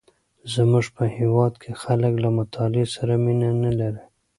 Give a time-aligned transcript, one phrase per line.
[0.53, 4.03] زمونږ په هیواد کې خلک له مطالعې سره مینه نه لري.